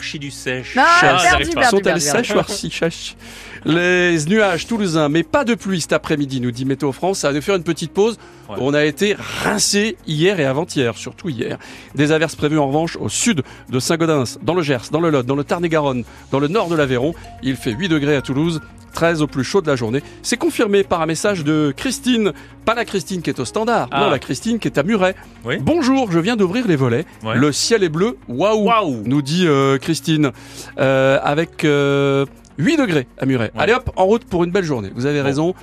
Ah, 0.77 1.01
perdu, 1.01 1.23
j'arrive 1.25 1.51
pas. 1.55 1.61
perdu. 1.61 1.77
Sont-elles 1.77 2.01
sèches 2.01 2.31
ou 2.35 2.39
archi-sèches 2.39 3.17
Les 3.65 4.25
nuages 4.27 4.67
toulousains, 4.67 5.09
mais 5.09 5.23
pas 5.23 5.45
de 5.45 5.55
pluie 5.55 5.81
cet 5.81 5.93
après-midi, 5.93 6.41
nous 6.41 6.51
dit 6.51 6.65
Météo 6.65 6.93
France. 6.93 7.19
Ça 7.21 7.29
va 7.29 7.35
nous 7.35 7.43
faire 7.43 7.57
une 7.57 7.63
petite 7.63 7.93
pause. 7.93 8.17
Ouais. 8.49 8.57
On 8.59 8.73
a 8.75 8.85
été 8.85 9.17
rincé 9.45 9.97
hier 10.07 10.41
et 10.41 10.45
avant-hier, 10.45 10.97
surtout 10.97 11.29
hier. 11.29 11.59
Des 11.95 12.11
averses 12.13 12.35
prévues 12.37 12.59
en 12.59 12.67
revanche 12.69 12.97
au 12.97 13.09
sud 13.09 13.43
de 13.69 13.79
Saint-Gaudens, 13.79 14.39
dans 14.43 14.55
le 14.55 14.63
Gers, 14.63 14.91
dans 14.91 15.01
le 15.01 15.11
Lot, 15.11 15.25
dans 15.27 15.37
le 15.37 15.45
Tarn-et-Garonne, 15.45 16.05
dans 16.33 16.41
le 16.41 16.49
nord 16.49 16.69
de 16.69 16.75
l'Aveyron. 16.75 17.15
Il 17.43 17.57
fait 17.57 17.73
8 17.73 17.89
degrés 17.89 18.17
à 18.17 18.23
Toulouse. 18.23 18.61
13 18.93 19.23
au 19.23 19.27
plus 19.27 19.45
chaud 19.45 19.61
de 19.61 19.67
la 19.67 19.77
journée. 19.77 20.03
C'est 20.23 20.37
confirmé 20.37 20.83
par 20.85 21.01
un 21.03 21.07
message 21.07 21.45
de 21.45 21.73
Christine. 21.77 22.33
Pas 22.65 22.75
la 22.75 22.85
Christine 22.85 23.23
qui 23.23 23.31
est 23.31 23.39
au 23.41 23.45
standard. 23.45 23.89
Ah. 23.91 24.01
Non, 24.01 24.11
la 24.11 24.19
Christine 24.19 24.59
qui 24.59 24.69
est 24.69 24.79
à 24.79 24.83
Muret. 24.83 25.15
Oui. 25.45 25.57
Bonjour, 25.61 26.11
je 26.13 26.19
viens 26.19 26.37
d'ouvrir 26.37 26.67
les 26.67 26.77
volets. 26.77 27.05
Ouais. 27.25 27.37
Le 27.37 27.53
ciel 27.53 27.83
est 27.85 27.89
bleu. 27.89 28.17
Waouh 28.29 29.03
nous 29.07 29.23
dit 29.23 29.47
euh, 29.47 29.79
Christine, 29.79 30.33
euh, 30.79 31.19
avec 31.23 31.65
euh, 31.65 32.27
8 32.59 32.77
degrés 32.77 33.07
à 33.19 33.27
Muret. 33.27 33.51
Ouais. 33.55 33.63
Allez 33.63 33.73
hop, 33.73 33.91
en 33.97 34.05
route 34.07 34.25
pour 34.25 34.45
une 34.45 34.51
belle 34.51 34.65
journée. 34.65 34.91
Vous 34.95 35.07
avez 35.07 35.21
Bon. 35.21 35.25
raison, 35.25 35.55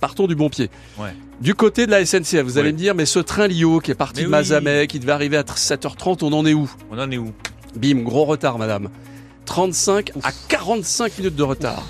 partons 0.00 0.26
du 0.26 0.34
bon 0.36 0.48
pied. 0.48 0.70
Ouais. 0.98 1.14
Du 1.40 1.54
côté 1.54 1.86
de 1.86 1.90
la 1.90 2.04
SNCF, 2.06 2.42
vous 2.42 2.58
allez 2.58 2.72
me 2.72 2.78
dire, 2.78 2.94
mais 2.94 3.06
ce 3.06 3.18
train 3.18 3.48
Lio 3.48 3.80
qui 3.80 3.90
est 3.90 3.94
parti 3.96 4.20
Mais 4.20 4.22
de 4.22 4.26
oui. 4.28 4.32
Mazamet, 4.32 4.86
qui 4.86 5.00
devait 5.00 5.12
arriver 5.12 5.36
à 5.36 5.42
7h30, 5.42 6.18
on 6.22 6.32
en 6.32 6.46
est 6.46 6.54
où? 6.54 6.70
On 6.92 6.98
en 6.98 7.10
est 7.10 7.18
où? 7.18 7.32
Bim, 7.76 8.02
gros 8.02 8.24
retard, 8.24 8.56
madame. 8.56 8.88
35 9.46 10.12
à 10.22 10.30
45 10.48 11.18
minutes 11.18 11.34
de 11.36 11.42
retard. 11.42 11.82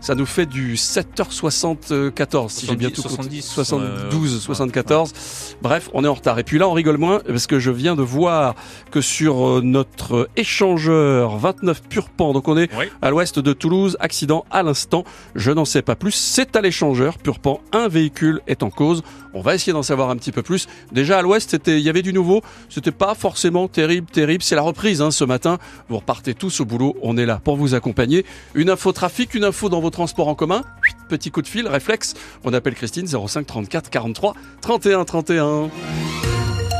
Ça 0.00 0.14
nous 0.14 0.26
fait 0.26 0.46
du 0.46 0.76
7h74, 0.76 2.48
si 2.50 2.66
j'ai 2.66 2.76
bien 2.76 2.88
tout 2.90 3.02
70, 3.02 3.16
compté. 3.26 3.40
72, 3.42 4.34
euh, 4.36 4.38
74. 4.38 5.12
Bref, 5.60 5.90
on 5.92 6.04
est 6.04 6.08
en 6.08 6.14
retard. 6.14 6.38
Et 6.38 6.44
puis 6.44 6.58
là, 6.58 6.68
on 6.68 6.72
rigole 6.72 6.98
moins 6.98 7.20
parce 7.26 7.46
que 7.46 7.58
je 7.58 7.70
viens 7.70 7.96
de 7.96 8.02
voir 8.02 8.54
que 8.90 9.00
sur 9.00 9.46
euh, 9.46 9.60
notre 9.62 10.28
échangeur 10.36 11.36
29 11.38 11.82
Purpan, 11.88 12.32
donc 12.32 12.46
on 12.48 12.56
est 12.56 12.70
Oui. 12.78 12.86
à 13.02 13.10
l'ouest 13.10 13.38
de 13.40 13.52
Toulouse, 13.52 13.96
accident 14.00 14.44
à 14.50 14.62
l'instant. 14.62 15.04
Je 15.34 15.50
n'en 15.50 15.64
sais 15.64 15.82
pas 15.82 15.96
plus. 15.96 16.12
C'est 16.12 16.54
à 16.56 16.60
l'échangeur 16.60 17.18
Purpan. 17.18 17.60
Un 17.72 17.88
véhicule 17.88 18.40
est 18.46 18.62
en 18.62 18.70
cause. 18.70 19.02
On 19.34 19.40
va 19.42 19.54
essayer 19.54 19.72
d'en 19.72 19.82
savoir 19.82 20.10
un 20.10 20.16
petit 20.16 20.32
peu 20.32 20.42
plus. 20.42 20.68
Déjà 20.92 21.18
à 21.18 21.22
l'ouest, 21.22 21.50
c'était, 21.50 21.78
il 21.78 21.84
y 21.84 21.88
avait 21.90 22.02
du 22.02 22.12
nouveau. 22.12 22.40
C'était 22.70 22.92
pas 22.92 23.14
forcément 23.14 23.68
terrible, 23.68 24.06
terrible. 24.10 24.42
C'est 24.42 24.54
la 24.56 24.62
reprise 24.62 25.02
hein, 25.02 25.10
ce 25.10 25.24
matin. 25.24 25.58
Vous 25.88 25.96
repartez 25.96 26.34
tous 26.34 26.60
au 26.60 26.64
boulot. 26.64 26.96
On 27.02 27.16
est 27.16 27.26
là 27.26 27.40
pour 27.42 27.56
vous 27.56 27.74
accompagner. 27.74 28.24
Une 28.54 28.70
info 28.70 28.92
trafic, 28.92 29.34
une 29.34 29.44
info 29.44 29.68
dans 29.68 29.80
vos 29.80 29.90
transports 29.98 30.28
en 30.28 30.36
commun. 30.36 30.62
Petit 31.08 31.32
coup 31.32 31.42
de 31.42 31.48
fil, 31.48 31.66
réflexe. 31.66 32.14
On 32.44 32.52
appelle 32.52 32.76
Christine 32.76 33.08
05 33.08 33.44
34 33.44 33.90
43 33.90 34.34
31 34.60 35.04
31. 35.04 35.70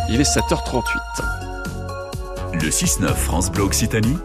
Il 0.08 0.20
est 0.20 0.36
7h38. 0.36 0.82
Le 2.52 2.68
6-9 2.70 3.12
France 3.14 3.50
Bleu 3.50 3.64
Occitanie. 3.64 4.18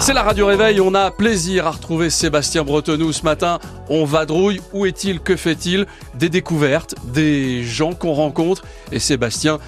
C'est 0.00 0.14
la 0.14 0.22
radio 0.22 0.46
réveil, 0.46 0.80
on 0.80 0.94
a 0.94 1.10
plaisir 1.10 1.66
à 1.66 1.72
retrouver 1.72 2.08
Sébastien 2.08 2.64
Bretonneau 2.64 3.12
ce 3.12 3.24
matin. 3.24 3.58
On 3.90 4.06
vadrouille, 4.06 4.62
où 4.72 4.86
est-il, 4.86 5.20
que 5.20 5.36
fait-il? 5.36 5.86
Des 6.14 6.30
découvertes, 6.30 6.94
des 7.04 7.62
gens 7.62 7.92
qu'on 7.92 8.14
rencontre. 8.14 8.64
Et 8.90 8.98
Sébastien, 8.98 9.58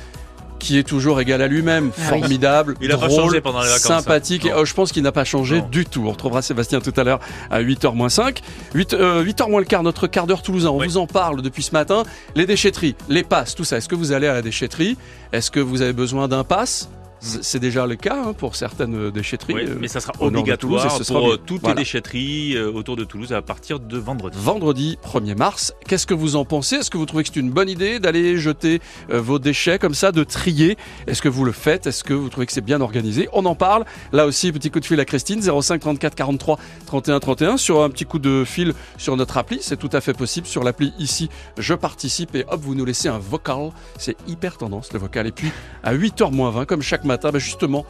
qui 0.67 0.79
est 0.79 0.83
toujours 0.83 1.21
égal 1.21 1.41
à 1.43 1.47
lui-même, 1.47 1.91
Ah 1.97 2.01
oui. 2.01 2.09
formidable, 2.21 2.75
Il 2.81 2.91
a 2.93 2.97
pas 2.99 3.07
drôle, 3.09 3.23
changé 3.25 3.41
pendant 3.41 3.61
les 3.61 3.67
vacances, 3.69 3.83
sympathique. 3.83 4.45
hein. 4.47 4.49
Et, 4.49 4.53
Non. 4.53 4.59
oh, 4.61 4.65
je 4.65 4.75
pense 4.75 4.93
qu'il 4.93 5.03
n'a 5.03 5.13
pas 5.13 5.25
changé 5.25 5.59
Non. 5.61 5.69
du 5.71 5.85
tout. 5.87 6.05
On 6.07 6.11
retrouvera 6.11 6.43
Sébastien 6.43 6.81
tout 6.81 6.93
à 6.97 7.05
l'heure 7.05 7.21
à 7.51 7.61
8h 7.61 7.95
moins 7.95 8.09
5. 8.09 8.41
8, 8.75 8.95
euh, 8.95 9.23
8h 9.23 9.49
moins 9.49 9.61
le 9.61 9.67
quart, 9.67 9.83
notre 9.83 10.07
quart 10.07 10.27
d'heure 10.27 10.43
toulousain. 10.43 10.71
On 10.71 10.79
Oui. 10.79 10.87
vous 10.89 10.97
en 10.97 11.07
parle 11.07 11.43
depuis 11.43 11.63
ce 11.63 11.73
matin. 11.73 12.03
Les 12.35 12.47
déchetteries, 12.47 12.95
les 13.09 13.23
passes, 13.23 13.55
tout 13.55 13.65
ça. 13.65 13.77
Est-ce 13.77 13.89
que 13.89 13.95
vous 13.95 14.13
allez 14.13 14.27
à 14.27 14.35
la 14.35 14.43
déchetterie? 14.43 14.97
Est-ce 15.33 15.51
que 15.51 15.61
vous 15.61 15.83
avez 15.83 15.93
besoin 15.93 16.29
d'un 16.29 16.45
pass 16.45 16.89
C'est 17.21 17.59
déjà 17.59 17.87
le 17.87 17.97
cas 17.97 18.23
hein, 18.27 18.33
pour 18.35 18.57
certaines 18.57 19.11
déchetteries. 19.11 19.55
Oui, 19.55 19.65
euh, 19.67 19.77
mais 19.81 19.89
ça 19.89 20.01
sera 20.01 20.13
Toulouse, 20.13 20.29
obligatoire 20.29 20.97
ce 20.97 21.03
sera 21.03 21.19
pour 21.19 21.29
mieux. 21.29 21.35
euh, 21.35 21.39
toutes 21.39 21.61
Voilà. 21.63 21.75
les 21.77 21.81
déchetteries 21.81 22.57
euh, 22.57 22.71
autour 22.71 22.95
de 22.97 23.05
Toulouse 23.05 23.33
à 23.33 23.41
partir 23.43 23.81
de 23.81 23.99
vendredi. 23.99 24.37
vendredi 24.41 24.99
1er 25.05 25.37
mars. 25.37 25.73
Qu'est-ce 25.89 26.07
que 26.07 26.15
vous 26.15 26.37
en 26.37 26.45
pensez? 26.45 26.77
Est-ce 26.77 26.91
que 26.91 26.99
vous 26.99 27.07
trouvez 27.07 27.23
que 27.25 27.31
c'est 27.33 27.41
une 27.41 27.51
bonne 27.51 27.69
idée 27.71 27.99
d'aller 27.99 28.37
jeter 28.37 28.81
euh, 29.11 29.21
vos 29.21 29.39
déchets 29.39 29.79
comme 29.79 29.95
ça, 29.95 30.13
de 30.13 30.25
trier? 30.25 30.77
Est-ce 31.07 31.23
que 31.23 31.29
vous 31.29 31.45
le 31.45 31.53
faites? 31.53 31.87
Est-ce 31.87 32.05
que 32.05 32.13
vous 32.13 32.29
trouvez 32.29 32.47
que 32.47 32.53
c'est 32.53 32.61
bien 32.61 32.81
organisé? 32.81 33.29
On 33.33 33.45
en 33.47 33.55
parle. 33.55 33.85
Là 34.13 34.27
aussi, 34.27 34.53
petit 34.53 34.71
coup 34.71 34.81
de 34.81 34.85
fil 34.87 35.01
à 35.01 35.05
Christine, 35.05 35.41
05 35.43 35.81
34 35.81 36.15
43 36.15 36.59
31 36.87 37.19
31. 37.21 37.57
Sur 37.57 37.83
un 37.83 37.89
petit 37.91 38.05
coup 38.05 38.19
de 38.19 38.45
fil 38.45 38.75
sur 38.99 39.17
notre 39.17 39.39
appli, 39.39 39.59
c'est 39.63 39.79
tout 39.79 39.91
à 39.93 40.01
fait 40.01 40.13
possible. 40.13 40.47
Sur 40.47 40.63
l'appli 40.63 40.93
ici, 40.99 41.29
je 41.59 41.75
participe 41.75 42.35
et 42.35 42.45
hop, 42.49 42.61
vous 42.63 42.75
nous 42.75 42.85
laissez 42.85 43.09
un 43.09 43.19
vocal. 43.19 43.71
C'est 43.99 44.17
hyper 44.29 44.59
tendance 44.59 44.93
le 44.93 44.99
vocal. 44.99 45.27
Et 45.27 45.33
puis 45.33 45.51
à 45.83 45.95
8h 45.95 46.31
moins 46.33 46.51
20, 46.51 46.67
comme 46.67 46.83
chaque 46.83 47.05
matin, 47.07 47.31
ben 47.31 47.39
justement, 47.39 47.87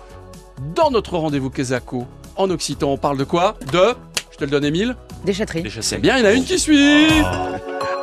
dans 0.75 0.91
notre 0.91 1.17
rendez-vous 1.17 1.51
Kesako 1.51 2.07
en 2.37 2.51
Occitan, 2.51 2.93
on 2.93 2.99
parle 2.99 3.19
de 3.19 3.25
quoi? 3.25 3.57
De, 3.73 3.95
je 4.31 4.37
te 4.37 4.45
le 4.45 4.51
donne 4.51 4.65
Émile, 4.65 4.97
Déchetterie. 5.25 5.63
Déchetteries. 5.63 5.83
c'est 5.83 5.99
bien, 5.99 6.17
il 6.19 6.21
y 6.21 6.23
en 6.23 6.27
a 6.27 6.33
une 6.33 6.45
qui 6.45 6.59
suit 6.59 7.07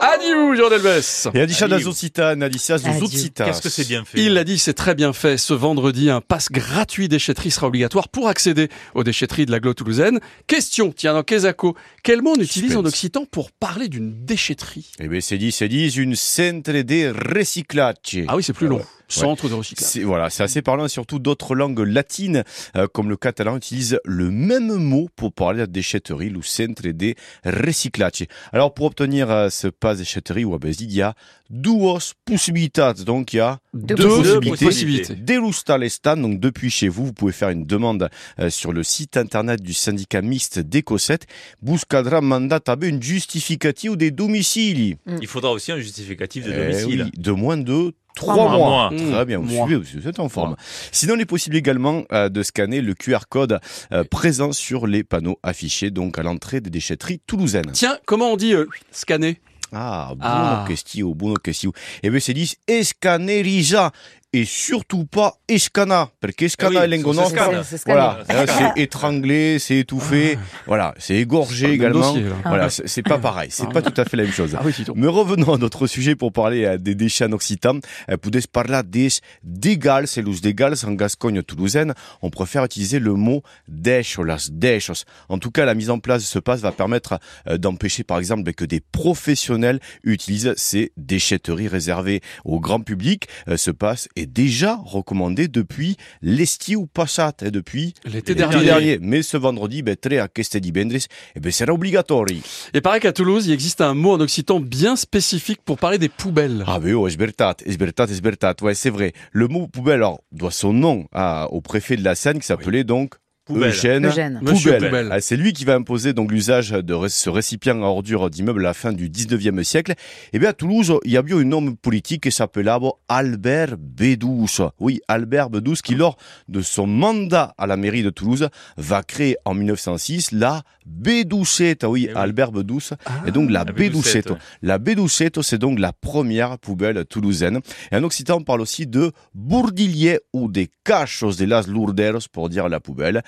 Adieu, 0.01 0.55
Jean 0.55 0.69
Delbès. 0.69 1.29
Et 1.33 1.39
Adisha 1.39 1.67
Dazotsitan, 1.69 2.41
Alicia 2.41 2.77
Zozotsitan. 2.77 3.45
Qu'est-ce 3.45 3.61
que 3.61 3.69
c'est 3.69 3.87
bien 3.87 4.03
fait 4.03 4.21
Il 4.21 4.33
l'a 4.33 4.43
dit, 4.43 4.59
c'est 4.59 4.73
très 4.73 4.95
bien 4.95 5.13
fait. 5.13 5.37
Ce 5.37 5.53
vendredi, 5.53 6.09
un 6.09 6.19
pass 6.19 6.51
gratuit 6.51 7.07
déchetterie 7.07 7.51
sera 7.51 7.67
obligatoire 7.67 8.09
pour 8.09 8.27
accéder 8.27 8.67
aux 8.95 9.05
déchetteries 9.05 9.45
de 9.45 9.51
l'agglo 9.51 9.73
toulousaine. 9.73 10.19
Question, 10.45 10.91
tiens, 10.91 11.13
dans 11.13 11.23
Quesaco, 11.23 11.77
quel 12.03 12.21
mot 12.21 12.33
on 12.37 12.41
utilise 12.41 12.75
en 12.75 12.83
occitan 12.83 13.25
pour 13.25 13.51
parler 13.51 13.87
d'une 13.87 14.25
déchetterie? 14.25 14.91
Eh 14.99 15.07
bien, 15.07 15.21
c'est 15.21 15.37
dit, 15.37 15.53
c'est 15.53 15.69
dit, 15.69 15.87
une 15.87 16.17
centre 16.17 16.73
de 16.73 17.33
recyclage. 17.33 18.25
Ah 18.27 18.35
oui, 18.35 18.43
c'est 18.43 18.51
plus 18.51 18.67
long. 18.67 18.81
Centre 19.19 19.49
de 19.49 19.53
recyclage. 19.53 19.89
C'est, 19.89 20.01
voilà, 20.03 20.29
c'est 20.29 20.43
assez 20.43 20.61
parlant, 20.61 20.87
surtout 20.87 21.19
d'autres 21.19 21.55
langues 21.55 21.79
latines, 21.79 22.43
euh, 22.75 22.87
comme 22.91 23.09
le 23.09 23.17
catalan, 23.17 23.57
utilisent 23.57 23.99
le 24.05 24.31
même 24.31 24.73
mot 24.75 25.09
pour 25.15 25.33
parler 25.33 25.61
de 25.61 25.71
déchetterie, 25.71 26.29
le 26.29 26.41
centre 26.41 26.83
de 26.87 27.15
recyclage. 27.45 28.25
Alors, 28.51 28.73
pour 28.73 28.85
obtenir 28.85 29.29
euh, 29.31 29.49
ce 29.49 29.67
pass 29.67 29.97
déchetterie, 29.97 30.45
ouais, 30.45 30.57
ben, 30.59 30.73
il 30.79 30.91
y 30.93 31.01
a 31.01 31.13
duos 31.49 31.99
possibilitats. 32.25 32.93
Donc, 32.93 33.33
il 33.33 33.37
y 33.37 33.39
a 33.39 33.59
Deux 33.73 33.95
deux, 33.95 34.07
possibilités. 34.39 34.65
possibilités. 34.65 35.15
Delusta 35.15 35.77
l'estan, 35.77 36.17
donc 36.17 36.39
depuis 36.39 36.69
chez 36.69 36.87
vous, 36.87 37.05
vous 37.07 37.13
pouvez 37.13 37.31
faire 37.31 37.49
une 37.49 37.65
demande 37.65 38.09
euh, 38.39 38.49
sur 38.49 38.73
le 38.73 38.83
site 38.83 39.17
internet 39.17 39.61
du 39.61 39.73
syndicat 39.73 40.21
mixte 40.21 40.59
d'Ecosette. 40.59 41.25
Buscadra 41.61 42.21
mandat 42.21 42.59
tabe 42.59 42.83
un 42.85 42.99
justificatif 42.99 43.97
des 43.97 44.11
domiciles. 44.11 44.97
Il 45.21 45.27
faudra 45.27 45.51
aussi 45.51 45.71
un 45.71 45.79
justificatif 45.79 46.45
de 46.45 46.51
Eh 46.51 46.57
domicile. 46.71 47.03
oui, 47.13 47.19
de 47.21 47.31
moins 47.31 47.57
de 47.57 47.93
Trois 48.15 48.35
3 48.35 48.49
mois. 48.49 48.57
mois. 48.57 48.91
Mmh. 48.91 49.11
Très 49.11 49.25
bien, 49.25 49.39
vous 49.39 49.49
suivez, 49.49 49.75
vous 49.75 50.07
êtes 50.07 50.19
en 50.19 50.29
forme. 50.29 50.55
Sinon, 50.91 51.15
il 51.15 51.21
est 51.21 51.25
possible 51.25 51.55
également 51.55 52.03
euh, 52.11 52.29
de 52.29 52.43
scanner 52.43 52.81
le 52.81 52.93
QR 52.93 53.21
code 53.27 53.59
euh, 53.91 54.03
présent 54.03 54.51
sur 54.51 54.85
les 54.85 55.03
panneaux 55.03 55.39
affichés 55.43 55.89
donc 55.91 56.19
à 56.19 56.23
l'entrée 56.23 56.61
des 56.61 56.69
déchetteries 56.69 57.19
toulousaines. 57.25 57.71
Tiens, 57.73 57.97
comment 58.05 58.31
on 58.31 58.37
dit 58.37 58.53
euh, 58.53 58.67
scanner? 58.91 59.39
Ah, 59.71 60.09
bon 60.11 60.19
Ah. 60.21 60.65
question, 60.67 61.09
bon 61.15 61.33
question. 61.33 61.71
Eh 62.03 62.11
bien, 62.11 62.19
c'est 62.19 62.35
dit 62.35 62.53
escanerija 62.67 63.91
et 64.33 64.45
surtout 64.45 65.05
pas 65.05 65.35
escana, 65.47 66.09
parce 66.19 66.33
qu'escana 66.33 66.79
Ah 66.81 66.85
est 66.85 66.89
oui, 66.89 66.97
lingo 66.97 67.13
ça, 67.13 67.25
c'est. 67.63 67.85
Voilà, 67.85 68.19
Là, 68.27 68.45
c'est 68.47 68.81
étranglé, 68.81 69.59
c'est 69.59 69.77
étouffé, 69.77 70.39
voilà, 70.65 70.95
c'est 70.97 71.15
égorgé 71.15 71.71
également. 71.71 72.13
dossier, 72.13 72.23
là. 72.23 72.35
Voilà, 72.43 72.69
c'est 72.69 72.87
c'est 72.87 73.03
pas 73.03 73.19
pareil, 73.19 73.49
c'est 73.51 73.69
pas 73.69 73.81
tout 73.81 73.93
à 73.99 74.05
fait 74.05 74.17
la 74.17 74.23
même 74.23 74.31
chose. 74.31 74.55
Ah 74.57 74.63
oui. 74.65 74.73
Mais 74.95 75.07
revenons 75.07 75.53
à 75.53 75.57
notre 75.57 75.85
sujet 75.87 76.15
pour 76.15 76.31
parler 76.33 76.65
euh, 76.65 76.77
des 76.77 76.95
déchets 76.95 77.25
en 77.25 77.31
occitan. 77.31 77.79
Euh, 78.09 78.17
parler 78.51 78.81
des 78.85 79.09
dégals, 79.43 80.07
c'est 80.07 80.21
los 80.21 80.39
dégals 80.41 80.75
en 80.85 80.93
Gascogne 80.93 81.43
toulousaine. 81.43 81.93
On 82.21 82.29
préfère 82.29 82.65
utiliser 82.65 82.99
le 82.99 83.13
mot 83.13 83.43
déchos, 83.67 84.23
las 84.23 84.49
déchos. 84.51 85.05
En 85.29 85.37
tout 85.37 85.51
cas, 85.51 85.65
la 85.65 85.75
mise 85.75 85.89
en 85.89 85.99
place 85.99 86.21
de 86.23 86.27
ce 86.27 86.39
pass 86.39 86.61
va 86.61 86.71
permettre 86.71 87.19
euh, 87.47 87.57
d'empêcher, 87.57 88.03
par 88.03 88.17
exemple, 88.17 88.51
que 88.53 88.65
des 88.65 88.79
professionnels 88.79 89.79
utilisent 90.03 90.53
ces 90.57 90.91
déchetteries 90.97 91.67
réservées 91.67 92.21
au 92.45 92.59
grand 92.59 92.79
public. 92.81 93.27
Ce 93.55 93.71
pass 93.71 94.07
est 94.15 94.22
déjà 94.25 94.79
recommandé 94.83 95.47
depuis 95.47 95.97
l'estiu 96.21 96.87
passat, 96.91 97.33
et 97.41 97.51
depuis 97.51 97.93
L'été 98.05 98.35
dernier. 98.35 98.99
Mais 99.01 99.21
ce 99.21 99.37
vendredi, 99.37 99.81
ben, 99.81 99.95
très 99.95 100.17
à 100.17 100.27
Queste 100.27 100.57
divendres, 100.57 100.95
eh 101.35 101.39
ben, 101.39 101.51
sera 101.51 101.73
obligatoire. 101.73 102.25
Et 102.73 102.81
pareil 102.81 103.01
qu'à 103.01 103.11
Toulouse, 103.13 103.47
il 103.47 103.53
existe 103.53 103.81
un 103.81 103.93
mot 103.93 104.13
en 104.13 104.19
occitan 104.19 104.59
bien 104.59 104.95
spécifique 104.95 105.59
pour 105.63 105.77
parler 105.77 105.97
des 105.97 106.09
poubelles. 106.09 106.63
Ah 106.67 106.79
ben 106.79 106.93
oh, 106.93 107.07
esbertat, 107.07 107.57
esbertat, 107.65 108.05
esbertat. 108.05 108.55
Ouais, 108.61 108.75
c'est 108.75 108.89
vrai. 108.89 109.13
Le 109.31 109.47
mot 109.47 109.67
poubelle, 109.67 109.95
alors, 109.95 110.21
doit 110.31 110.51
son 110.51 110.73
nom 110.73 111.05
à- 111.11 111.47
au 111.51 111.61
préfet 111.61 111.95
de 111.95 112.03
la 112.03 112.15
Seine 112.15 112.39
qui 112.39 112.45
s'appelait 112.45 112.83
donc 112.83 113.15
Poubelle. 113.45 113.71
Eugène, 113.71 114.39
Poubelle. 114.45 114.85
Poubelle. 114.85 115.09
Ah, 115.11 115.19
C'est 115.19 115.35
lui 115.35 115.51
qui 115.51 115.65
va 115.65 115.75
imposer 115.75 116.13
donc 116.13 116.31
l'usage 116.31 116.71
de 116.71 117.07
ce 117.09 117.29
récipient 117.29 117.81
à 117.81 117.85
ordures 117.85 118.29
d'immeuble 118.29 118.61
à 118.61 118.69
la 118.69 118.73
fin 118.73 118.93
du 118.93 119.09
19e 119.09 119.63
siècle. 119.63 119.93
Et 120.31 120.39
bien 120.39 120.49
à 120.49 120.53
Toulouse, 120.53 120.93
il 121.03 121.11
y 121.11 121.17
a 121.17 121.21
bien 121.21 121.37
un 121.37 121.51
homme 121.51 121.75
politique 121.75 122.23
qui 122.23 122.31
s'appelait 122.31 122.71
Albert 123.09 123.75
Bédouce. 123.77 124.61
Oui, 124.79 125.01
Albert 125.09 125.49
Bédouce 125.49 125.81
qui 125.81 125.95
lors 125.95 126.17
de 126.47 126.61
son 126.61 126.87
mandat 126.87 127.53
à 127.57 127.67
la 127.67 127.75
mairie 127.75 128.03
de 128.03 128.09
Toulouse 128.09 128.47
va 128.77 129.03
créer 129.03 129.35
en 129.43 129.53
1906 129.53 130.31
la 130.31 130.63
Bédoucette. 130.85 131.83
Oui, 131.87 132.05
Eh 132.09 132.13
oui. 132.13 132.19
Albert 132.19 132.51
Bédouce. 132.51 132.93
et 133.25 133.31
donc 133.31 133.49
la, 133.49 133.63
la 133.63 133.73
ouais. 133.73 134.37
La 134.61 134.77
Bédoucette, 134.77 135.41
c'est 135.41 135.57
donc 135.57 135.79
la 135.79 135.93
première 135.93 136.57
poubelle 136.59 137.05
toulousaine. 137.05 137.59
Et 137.91 137.95
en 137.95 138.03
occitan, 138.03 138.37
on 138.37 138.43
parle 138.43 138.61
aussi 138.61 138.87
de 138.87 139.11
bourdillier 139.33 140.19
ou 140.33 140.49
des 140.49 140.69
cachos 140.83 141.33
de 141.37 141.45
las 141.45 141.67
lourderos 141.67 142.27
pour 142.31 142.49
dire 142.49 142.69
la 142.69 142.79
poubelle. 142.79 143.23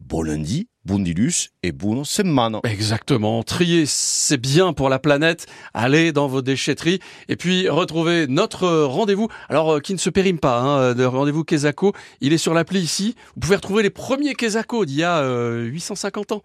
Bon 0.00 0.22
lundi, 0.22 0.68
bon 0.84 1.00
dilus 1.00 1.50
et 1.64 1.72
bon 1.72 2.04
semaine. 2.04 2.58
Exactement. 2.62 3.42
Trier, 3.42 3.84
c'est 3.84 4.36
bien 4.40 4.72
pour 4.72 4.88
la 4.88 5.00
planète. 5.00 5.46
Allez 5.74 6.12
dans 6.12 6.28
vos 6.28 6.40
déchetteries 6.40 7.00
et 7.28 7.34
puis 7.34 7.68
retrouvez 7.68 8.28
notre 8.28 8.62
euh, 8.62 8.86
rendez-vous. 8.86 9.26
Alors, 9.48 9.74
euh, 9.74 9.80
qui 9.80 9.92
ne 9.94 9.98
se 9.98 10.08
périme 10.08 10.38
pas, 10.38 10.60
hein, 10.60 10.94
de 10.94 11.04
rendez-vous 11.04 11.42
Kesako. 11.42 11.94
Il 12.20 12.32
est 12.32 12.38
sur 12.38 12.54
l'appli 12.54 12.78
ici. 12.78 13.16
Vous 13.34 13.40
pouvez 13.40 13.56
retrouver 13.56 13.82
les 13.82 13.90
premiers 13.90 14.34
Kesako 14.34 14.84
d'il 14.84 14.98
y 14.98 15.02
a 15.02 15.18
euh, 15.18 15.64
850 15.64 16.30
ans. 16.30 16.42